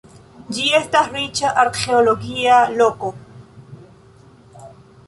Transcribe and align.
Ĝi 0.55 0.63
estas 0.77 1.09
riĉa 1.17 1.51
arĥeologia 1.65 2.59
loko. 2.81 3.13